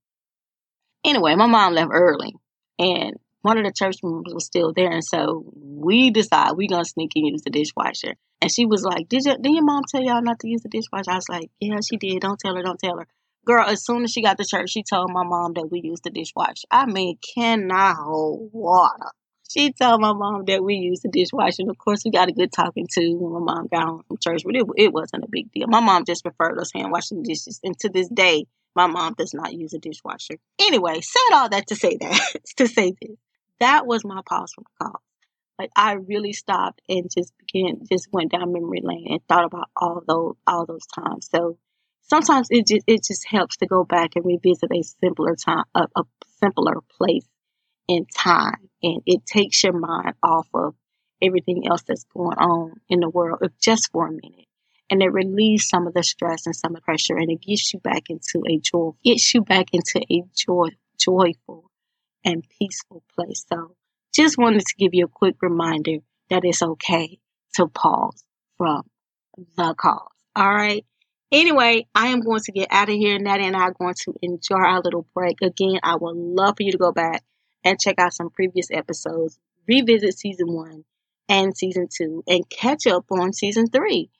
Anyway, 1.05 1.35
my 1.35 1.47
mom 1.47 1.75
left 1.75 1.91
early, 1.93 2.35
and 2.79 3.17
one 3.43 3.59
of 3.59 3.64
the 3.64 3.73
church 3.73 3.97
members 4.02 4.33
was 4.33 4.47
still 4.47 4.73
there, 4.73 4.91
and 4.91 5.05
so 5.05 5.45
we 5.55 6.11
decided 6.11 6.57
we 6.57 6.69
gonna 6.69 6.85
sneak 6.85 7.11
and 7.17 7.26
use 7.26 7.43
the 7.43 7.50
dishwasher. 7.50 8.14
And 8.41 8.50
she 8.50 8.64
was 8.64 8.83
like, 8.83 9.09
"Did 9.09 9.25
your 9.26 9.37
did 9.37 9.52
your 9.52 9.64
mom 9.64 9.83
tell 9.88 10.02
y'all 10.02 10.23
not 10.23 10.41
to 10.41 10.49
use 10.49 10.62
the 10.62 10.71
dishwasher?" 10.71 11.11
I 11.11 11.17
was 11.17 11.29
like, 11.29 11.50
"Yeah, 11.61 11.79
she 11.87 11.99
did. 11.99 12.23
Don't 12.23 12.38
tell 12.41 12.57
her. 12.57 12.62
Don't 12.62 12.79
tell 12.79 12.99
her." 12.99 13.07
Girl, 13.45 13.67
as 13.67 13.85
soon 13.85 14.05
as 14.05 14.12
she 14.12 14.23
got 14.23 14.38
to 14.38 14.45
church, 14.45 14.71
she 14.71 14.83
told 14.83 15.11
my 15.12 15.25
mom 15.25 15.52
that 15.55 15.69
we 15.71 15.81
used 15.83 16.05
the 16.05 16.11
dishwasher. 16.11 16.67
I 16.71 16.87
mean, 16.87 17.19
cannot 17.35 17.97
hold 17.97 18.50
water. 18.52 19.11
She 19.52 19.73
told 19.73 20.00
my 20.00 20.12
mom 20.12 20.44
that 20.47 20.64
we 20.64 20.76
used 20.76 21.02
the 21.02 21.09
dishwasher. 21.09 21.62
And 21.62 21.71
of 21.71 21.78
course, 21.78 22.02
we 22.04 22.11
got 22.11 22.28
a 22.28 22.32
good 22.32 22.52
talking 22.52 22.87
to 22.92 23.14
when 23.14 23.44
my 23.44 23.54
mom 23.54 23.68
got 23.68 23.85
home 23.85 24.02
from 24.09 24.16
church, 24.18 24.42
but 24.44 24.56
it, 24.56 24.64
it 24.76 24.92
wasn't 24.92 25.25
a 25.25 25.28
big 25.28 25.52
deal. 25.52 25.66
My 25.68 25.80
mom 25.80 26.04
just 26.04 26.25
preferred 26.25 26.59
us 26.59 26.73
hand 26.73 26.90
washing 26.90 27.23
dishes. 27.23 27.61
And 27.62 27.78
to 27.80 27.90
this 27.90 28.09
day, 28.09 28.47
my 28.75 28.87
mom 28.87 29.14
does 29.14 29.35
not 29.35 29.52
use 29.52 29.75
a 29.75 29.78
dishwasher. 29.78 30.37
Anyway, 30.59 31.00
said 31.02 31.35
all 31.35 31.49
that 31.50 31.66
to 31.66 31.76
say 31.76 31.99
that, 32.00 32.21
to 32.56 32.66
say 32.66 32.94
this 33.00 33.16
that 33.61 33.87
was 33.87 34.04
my 34.04 34.21
pause 34.26 34.52
from 34.52 34.64
the 34.64 34.85
call. 34.85 35.02
Like 35.59 35.71
I 35.76 35.92
really 35.92 36.32
stopped 36.32 36.80
and 36.88 37.09
just 37.14 37.32
began, 37.38 37.87
just 37.88 38.09
went 38.12 38.32
down 38.32 38.52
memory 38.52 38.80
lane 38.82 39.06
and 39.09 39.21
thought 39.28 39.44
about 39.44 39.71
all 39.76 40.02
those, 40.06 40.35
all 40.47 40.66
those 40.66 40.87
times. 40.87 41.28
So 41.30 41.59
sometimes 42.00 42.49
it 42.50 42.66
just, 42.66 42.85
it 42.88 43.04
just 43.04 43.25
helps 43.28 43.59
to 43.59 43.66
go 43.66 43.85
back 43.85 44.16
and 44.16 44.25
revisit 44.25 44.71
a 44.73 44.82
simpler 44.82 45.37
time, 45.37 45.64
a, 45.75 45.87
a 45.94 46.02
simpler 46.40 46.80
place 46.97 47.26
in 47.89 48.07
time. 48.07 48.69
And 48.83 49.03
it 49.07 49.25
takes 49.27 49.62
your 49.62 49.73
mind 49.73 50.15
off 50.23 50.49
of 50.55 50.75
everything 51.23 51.67
else 51.69 51.83
that's 51.83 52.05
going 52.05 52.39
on 52.39 52.81
in 52.89 53.01
the 53.01 53.09
world 53.09 53.39
if 53.43 53.53
just 53.61 53.91
for 53.93 54.07
a 54.07 54.11
minute. 54.11 54.47
And 54.91 55.03
it 55.03 55.12
relieves 55.12 55.69
some 55.69 55.87
of 55.87 55.95
the 55.95 56.03
stress 56.03 56.47
and 56.47 56.55
some 56.55 56.73
of 56.73 56.77
the 56.77 56.83
pressure 56.83 57.17
and 57.17 57.31
it 57.31 57.41
gets 57.41 57.73
you 57.73 57.81
back 57.81 58.11
into 58.11 58.43
a 58.49 58.59
joy, 58.59 58.91
gets 59.05 59.33
you 59.33 59.43
back 59.43 59.69
into 59.73 60.05
a 60.11 60.23
joy, 60.37 60.69
joyful 60.99 61.71
and 62.25 62.45
peaceful 62.59 63.03
place. 63.17 63.45
So 63.51 63.75
just 64.15 64.37
wanted 64.37 64.61
to 64.61 64.75
give 64.79 64.93
you 64.93 65.07
a 65.07 65.09
quick 65.09 65.37
reminder 65.41 65.99
that 66.29 66.45
it's 66.45 66.62
okay 66.62 67.19
to 67.55 67.69
pause 67.69 68.23
from 68.59 68.83
the 69.57 69.75
calls. 69.75 70.12
All 70.37 70.53
right. 70.53 70.85
Anyway, 71.31 71.87
I 71.95 72.09
am 72.09 72.21
going 72.21 72.43
to 72.45 72.53
get 72.53 72.69
out 72.71 72.91
of 72.91 72.95
here. 72.95 73.19
Natty 73.19 73.45
and 73.45 73.57
I 73.57 73.62
are 73.62 73.73
going 73.73 73.95
to 74.05 74.12
enjoy 74.21 74.57
our 74.57 74.83
little 74.83 75.07
break. 75.15 75.41
Again, 75.41 75.81
I 75.83 75.97
would 75.97 76.17
love 76.17 76.57
for 76.59 76.62
you 76.62 76.73
to 76.73 76.79
go 76.79 76.93
back 76.93 77.23
and 77.64 77.81
check 77.81 77.99
out 77.99 78.14
some 78.14 78.31
previous 78.31 78.71
episodes, 78.71 79.38
revisit 79.69 80.19
season 80.19 80.52
one 80.52 80.85
and 81.28 81.57
season 81.57 81.88
two, 81.95 82.23
and 82.26 82.49
catch 82.50 82.87
up 82.87 83.07
on 83.11 83.33
season 83.33 83.66
three. 83.69 84.11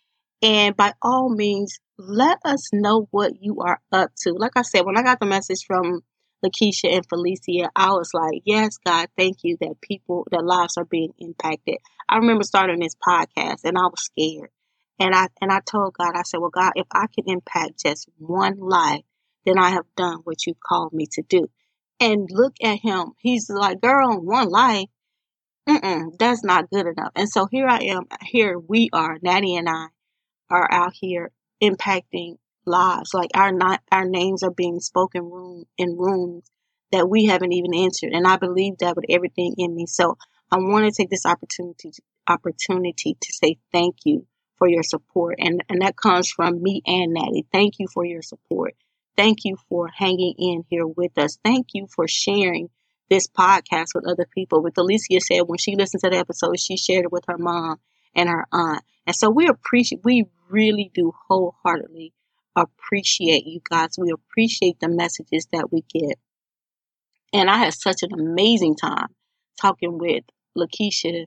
And 0.43 0.77
by 0.77 0.93
all 1.01 1.29
means, 1.29 1.79
let 1.99 2.39
us 2.45 2.73
know 2.73 3.09
what 3.11 3.33
you 3.41 3.61
are 3.61 3.81
up 3.93 4.11
to. 4.23 4.33
Like 4.33 4.53
I 4.57 4.63
said, 4.63 4.85
when 4.85 4.97
I 4.97 5.03
got 5.03 5.21
the 5.21 5.27
message 5.27 5.65
from 5.67 6.01
Lakeisha 6.45 6.93
and 6.93 7.07
Felicia, 7.09 7.71
I 7.77 7.93
was 7.93 8.11
like, 8.13 8.43
yes, 8.45 8.77
God, 8.85 9.09
thank 9.17 9.39
you 9.45 9.57
that 9.61 9.81
people, 9.81 10.27
that 10.33 10.45
lives 10.45 10.77
are 10.77 10.85
being 10.85 11.13
impacted. 11.19 11.77
I 12.09 12.17
remember 12.17 12.43
starting 12.43 12.81
this 12.81 12.97
podcast 12.97 13.61
and 13.65 13.79
I 13.79 13.83
was 13.83 14.03
scared. 14.05 14.51
And 14.99 15.15
I, 15.15 15.29
and 15.41 15.53
I 15.53 15.61
told 15.61 15.95
God, 15.95 16.13
I 16.15 16.23
said, 16.23 16.39
well, 16.39 16.51
God, 16.51 16.73
if 16.75 16.87
I 16.93 17.07
can 17.15 17.25
impact 17.27 17.83
just 17.85 18.09
one 18.19 18.59
life, 18.59 19.03
then 19.47 19.59
I 19.59 19.71
have 19.71 19.87
done 19.97 20.19
what 20.25 20.47
you 20.47 20.55
called 20.65 20.93
me 20.93 21.07
to 21.13 21.23
do. 21.23 21.49
And 22.01 22.29
look 22.31 22.55
at 22.63 22.81
him. 22.81 23.13
He's 23.19 23.49
like, 23.49 23.81
girl, 23.81 24.21
one 24.21 24.49
life. 24.49 24.89
Mm-mm, 25.69 26.19
that's 26.19 26.43
not 26.43 26.71
good 26.71 26.87
enough. 26.87 27.13
And 27.15 27.29
so 27.29 27.47
here 27.47 27.69
I 27.69 27.79
am. 27.85 28.07
Here 28.23 28.59
we 28.59 28.91
are. 28.93 29.19
Natty 29.23 29.55
and 29.55 29.69
I 29.69 29.87
are 30.51 30.69
out 30.73 30.93
here 30.95 31.31
impacting 31.63 32.37
lives. 32.67 33.15
Like 33.15 33.31
our 33.35 33.53
not 33.53 33.81
our 33.91 34.05
names 34.05 34.43
are 34.43 34.51
being 34.51 34.81
spoken 34.81 35.25
room 35.25 35.65
in 35.79 35.97
rooms 35.97 36.51
that 36.93 37.09
we 37.09 37.27
haven't 37.27 37.53
even 37.53 37.75
entered. 37.75 38.13
And 38.13 38.27
I 38.27 38.37
believe 38.37 38.79
that 38.79 38.97
with 38.97 39.07
everything 39.09 39.55
in 39.57 39.75
me. 39.75 39.87
So 39.87 40.17
I 40.51 40.59
want 40.59 40.85
to 40.85 40.93
take 40.93 41.11
this 41.11 41.27
opportunity 41.27 41.93
opportunity 42.29 43.17
to 43.21 43.33
say 43.33 43.57
thank 43.73 43.97
you 44.05 44.27
for 44.59 44.69
your 44.69 44.83
support. 44.83 45.37
And 45.39 45.63
and 45.69 45.83
that 45.83 45.97
comes 45.97 46.31
from 46.31 46.63
me 46.63 46.83
and 46.87 47.13
Natty. 47.13 47.47
Thank 47.53 47.75
you 47.79 47.87
for 47.93 48.05
your 48.05 48.23
support. 48.23 48.75
Thank 49.17 49.45
you 49.45 49.57
for 49.69 49.89
hanging 49.89 50.35
in 50.39 50.65
here 50.69 50.87
with 50.87 51.19
us. 51.19 51.39
Thank 51.45 51.69
you 51.75 51.87
for 51.95 52.09
sharing 52.09 52.71
this 53.11 53.29
podcast 53.29 53.95
with 53.95 54.09
other 54.09 54.27
people. 54.35 54.63
With 54.63 54.79
Alicia 54.79 55.21
said 55.21 55.43
when 55.43 55.59
she 55.59 55.77
listened 55.77 56.03
to 56.03 56.11
the 56.11 56.17
episode, 56.17 56.59
she 56.59 56.77
shared 56.77 57.05
it 57.05 57.13
with 57.13 57.25
her 57.29 57.39
mom 57.39 57.79
and 58.15 58.29
her 58.29 58.47
aunt. 58.53 58.83
And 59.07 59.15
so 59.15 59.31
we 59.31 59.49
appreciate 59.49 60.01
we 60.05 60.27
really 60.49 60.91
do 60.95 61.13
wholeheartedly 61.29 62.13
appreciate 62.57 63.47
you 63.47 63.61
guys. 63.69 63.97
We 63.99 64.11
appreciate 64.11 64.81
the 64.81 64.89
messages 64.89 65.47
that 65.53 65.73
we 65.73 65.83
get. 65.93 66.19
And 67.33 67.51
I 67.51 67.59
had 67.59 67.75
such 67.75 68.03
an 68.03 68.13
amazing 68.13 68.77
time 68.77 69.09
talking 69.61 69.99
with 69.99 70.25
Lakeisha 70.57 71.27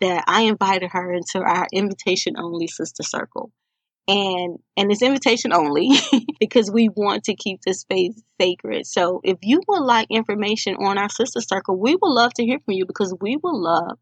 that 0.00 0.24
I 0.26 0.42
invited 0.42 0.90
her 0.92 1.12
into 1.12 1.38
our 1.40 1.66
invitation 1.72 2.34
only 2.38 2.66
sister 2.66 3.02
circle. 3.02 3.50
And 4.08 4.58
and 4.76 4.92
it's 4.92 5.02
invitation 5.02 5.52
only 5.52 5.90
because 6.40 6.70
we 6.70 6.88
want 6.88 7.24
to 7.24 7.34
keep 7.34 7.60
this 7.62 7.80
space 7.80 8.22
sacred. 8.40 8.86
So 8.86 9.20
if 9.24 9.38
you 9.42 9.60
would 9.66 9.82
like 9.82 10.06
information 10.10 10.76
on 10.76 10.96
our 10.96 11.08
sister 11.08 11.40
circle, 11.40 11.76
we 11.76 11.96
would 11.96 12.12
love 12.12 12.32
to 12.34 12.44
hear 12.44 12.60
from 12.60 12.74
you 12.74 12.86
because 12.86 13.14
we 13.20 13.36
would 13.36 13.56
love 13.56 13.98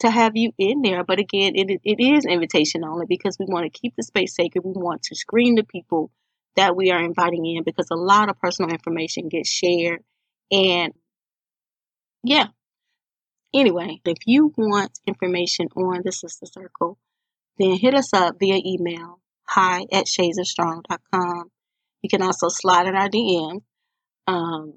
to 0.00 0.10
have 0.10 0.32
you 0.36 0.52
in 0.58 0.82
there. 0.82 1.04
But 1.04 1.18
again, 1.18 1.52
it, 1.54 1.80
it 1.84 2.00
is 2.02 2.26
invitation 2.26 2.84
only 2.84 3.06
because 3.06 3.36
we 3.38 3.46
want 3.46 3.64
to 3.64 3.80
keep 3.80 3.94
the 3.96 4.02
space 4.02 4.34
sacred. 4.34 4.64
We 4.64 4.72
want 4.72 5.02
to 5.04 5.14
screen 5.14 5.54
the 5.54 5.64
people 5.64 6.10
that 6.56 6.76
we 6.76 6.90
are 6.90 7.02
inviting 7.02 7.46
in 7.46 7.62
because 7.62 7.88
a 7.90 7.96
lot 7.96 8.28
of 8.28 8.38
personal 8.38 8.70
information 8.70 9.28
gets 9.28 9.48
shared. 9.48 10.02
And 10.50 10.92
yeah. 12.24 12.48
Anyway, 13.54 14.00
if 14.04 14.18
you 14.26 14.52
want 14.56 14.98
information 15.06 15.68
on 15.76 16.02
the 16.04 16.12
Sister 16.12 16.46
Circle, 16.46 16.98
then 17.58 17.76
hit 17.78 17.94
us 17.94 18.12
up 18.14 18.36
via 18.40 18.58
email, 18.64 19.20
hi 19.52 19.86
at 19.92 20.06
shadesofstrong.com. 20.06 21.50
You 22.02 22.08
can 22.08 22.22
also 22.22 22.48
slide 22.48 22.86
in 22.86 22.96
our 22.96 23.08
DM, 23.08 23.60
um, 24.26 24.74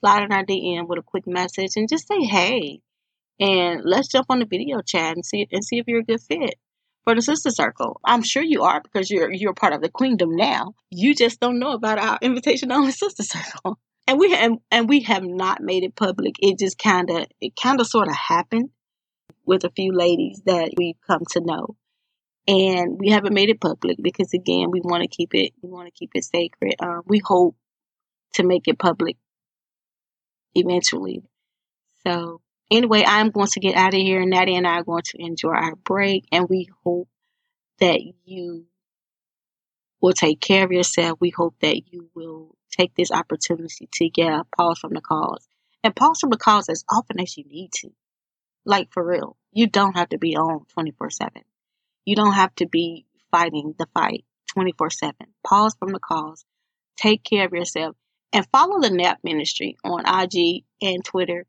slide 0.00 0.22
in 0.24 0.32
our 0.32 0.44
DM 0.44 0.88
with 0.88 0.98
a 0.98 1.02
quick 1.02 1.26
message 1.26 1.72
and 1.76 1.88
just 1.88 2.08
say, 2.08 2.22
hey, 2.22 2.80
and 3.38 3.82
let's 3.84 4.08
jump 4.08 4.26
on 4.30 4.38
the 4.38 4.46
video 4.46 4.80
chat 4.80 5.14
and 5.14 5.24
see 5.24 5.46
and 5.52 5.64
see 5.64 5.78
if 5.78 5.86
you're 5.86 6.00
a 6.00 6.04
good 6.04 6.20
fit 6.20 6.54
for 7.04 7.14
the 7.14 7.22
sister 7.22 7.50
circle. 7.50 8.00
I'm 8.04 8.22
sure 8.22 8.42
you 8.42 8.62
are 8.62 8.80
because 8.80 9.10
you're 9.10 9.32
you're 9.32 9.54
part 9.54 9.74
of 9.74 9.82
the 9.82 9.90
queendom 9.90 10.34
now. 10.34 10.74
You 10.90 11.14
just 11.14 11.40
don't 11.40 11.58
know 11.58 11.72
about 11.72 11.98
our 11.98 12.18
invitation 12.22 12.72
only 12.72 12.92
sister 12.92 13.22
circle. 13.22 13.78
and 14.06 14.18
we 14.18 14.34
and, 14.34 14.58
and 14.70 14.88
we 14.88 15.00
have 15.00 15.24
not 15.24 15.60
made 15.60 15.84
it 15.84 15.94
public. 15.94 16.36
It 16.40 16.58
just 16.58 16.78
kind 16.78 17.10
of 17.10 17.26
it 17.40 17.52
kind 17.60 17.80
of 17.80 17.86
sort 17.86 18.08
of 18.08 18.14
happened 18.14 18.70
with 19.44 19.64
a 19.64 19.70
few 19.70 19.92
ladies 19.92 20.40
that 20.46 20.70
we've 20.78 21.00
come 21.06 21.22
to 21.32 21.40
know. 21.40 21.76
And 22.46 22.98
we 22.98 23.08
haven't 23.08 23.32
made 23.32 23.48
it 23.48 23.60
public 23.60 23.96
because 24.00 24.34
again, 24.34 24.70
we 24.70 24.80
want 24.80 25.02
to 25.02 25.08
keep 25.08 25.34
it 25.34 25.52
we 25.62 25.70
want 25.70 25.86
to 25.86 25.98
keep 25.98 26.10
it 26.14 26.24
sacred. 26.24 26.74
Um, 26.78 27.02
we 27.06 27.20
hope 27.24 27.56
to 28.34 28.42
make 28.42 28.68
it 28.68 28.78
public 28.78 29.16
eventually. 30.54 31.22
So 32.06 32.42
anyway, 32.70 33.02
I'm 33.06 33.30
going 33.30 33.48
to 33.48 33.60
get 33.60 33.76
out 33.76 33.94
of 33.94 34.00
here. 34.00 34.24
Natty 34.26 34.54
and 34.56 34.66
I 34.66 34.78
are 34.78 34.84
going 34.84 35.02
to 35.06 35.22
enjoy 35.22 35.54
our 35.54 35.74
break, 35.76 36.26
and 36.30 36.48
we 36.48 36.68
hope 36.84 37.08
that 37.78 38.00
you 38.24 38.66
will 40.00 40.12
take 40.12 40.40
care 40.40 40.64
of 40.64 40.72
yourself. 40.72 41.18
We 41.20 41.30
hope 41.30 41.54
that 41.60 41.80
you 41.90 42.10
will 42.14 42.56
take 42.70 42.94
this 42.94 43.10
opportunity 43.10 43.88
to 43.90 44.08
get 44.10 44.32
a 44.32 44.44
pause 44.56 44.78
from 44.78 44.92
the 44.92 45.00
calls 45.00 45.48
and 45.82 45.94
pause 45.94 46.20
from 46.20 46.30
the 46.30 46.36
calls 46.36 46.68
as 46.68 46.84
often 46.90 47.20
as 47.20 47.36
you 47.36 47.44
need 47.44 47.70
to. 47.72 47.90
Like 48.66 48.92
for 48.92 49.04
real, 49.04 49.36
you 49.52 49.66
don't 49.66 49.96
have 49.96 50.10
to 50.10 50.18
be 50.18 50.36
on 50.36 50.66
24 50.74 51.10
7. 51.10 51.42
You 52.04 52.16
don't 52.16 52.34
have 52.34 52.54
to 52.56 52.66
be 52.66 53.06
fighting 53.30 53.74
the 53.78 53.86
fight 53.94 54.24
24 54.52 54.90
7. 54.90 55.14
Pause 55.46 55.76
from 55.78 55.92
the 55.92 55.98
calls, 55.98 56.44
take 56.96 57.24
care 57.24 57.46
of 57.46 57.52
yourself, 57.52 57.96
and 58.32 58.46
follow 58.52 58.80
the 58.80 58.90
NAP 58.90 59.18
ministry 59.24 59.76
on 59.84 60.04
IG 60.06 60.64
and 60.82 61.04
Twitter. 61.04 61.46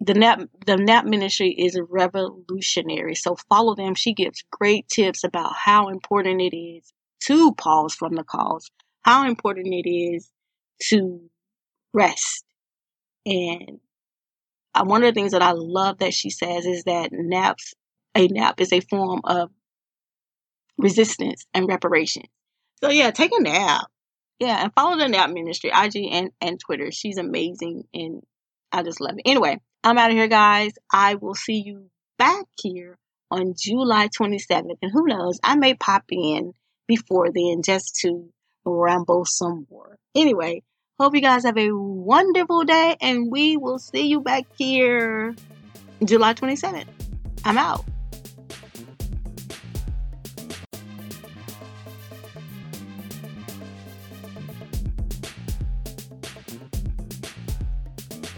The 0.00 0.14
NAP 0.14 0.40
the 0.66 0.76
NAP 0.76 1.04
ministry 1.06 1.50
is 1.50 1.80
revolutionary, 1.88 3.14
so 3.14 3.36
follow 3.48 3.74
them. 3.74 3.94
She 3.94 4.12
gives 4.12 4.44
great 4.50 4.88
tips 4.88 5.24
about 5.24 5.54
how 5.54 5.88
important 5.88 6.40
it 6.40 6.56
is 6.56 6.92
to 7.26 7.52
pause 7.54 7.94
from 7.94 8.14
the 8.14 8.24
calls, 8.24 8.70
how 9.02 9.26
important 9.26 9.68
it 9.72 9.88
is 9.88 10.30
to 10.88 11.20
rest. 11.92 12.44
And 13.24 13.80
uh, 14.74 14.84
one 14.84 15.02
of 15.02 15.14
the 15.14 15.18
things 15.18 15.32
that 15.32 15.42
I 15.42 15.52
love 15.52 15.98
that 15.98 16.12
she 16.12 16.30
says 16.30 16.66
is 16.66 16.84
that 16.84 17.10
naps 17.12 17.72
a 18.14 18.28
nap 18.28 18.60
is 18.60 18.72
a 18.72 18.80
form 18.80 19.20
of 19.24 19.50
resistance 20.78 21.46
and 21.54 21.68
reparation. 21.68 22.24
So 22.82 22.90
yeah, 22.90 23.10
take 23.10 23.32
a 23.36 23.42
nap 23.42 23.86
yeah, 24.38 24.62
and 24.62 24.72
follow 24.74 24.98
the 24.98 25.08
Nap 25.08 25.30
Ministry, 25.30 25.70
IG 25.74 26.08
and, 26.10 26.30
and 26.40 26.58
Twitter. 26.58 26.90
She's 26.90 27.18
amazing 27.18 27.84
and 27.94 28.22
I 28.72 28.82
just 28.82 29.00
love 29.00 29.14
it. 29.16 29.28
Anyway, 29.28 29.60
I'm 29.82 29.98
out 29.98 30.10
of 30.10 30.16
here, 30.16 30.28
guys. 30.28 30.72
I 30.92 31.14
will 31.14 31.34
see 31.34 31.62
you 31.64 31.90
back 32.18 32.44
here 32.60 32.98
on 33.30 33.54
July 33.56 34.08
27th. 34.08 34.78
And 34.82 34.90
who 34.92 35.06
knows, 35.06 35.38
I 35.42 35.56
may 35.56 35.74
pop 35.74 36.04
in 36.10 36.52
before 36.88 37.30
then 37.32 37.62
just 37.64 37.96
to 38.02 38.28
ramble 38.64 39.24
some 39.24 39.66
more. 39.70 39.96
Anyway, 40.14 40.62
hope 40.98 41.14
you 41.14 41.20
guys 41.20 41.44
have 41.44 41.58
a 41.58 41.70
wonderful 41.70 42.64
day 42.64 42.96
and 43.00 43.30
we 43.30 43.56
will 43.56 43.78
see 43.78 44.08
you 44.08 44.20
back 44.20 44.44
here 44.58 45.34
July 46.04 46.34
27th. 46.34 46.86
I'm 47.44 47.58
out. 47.58 47.84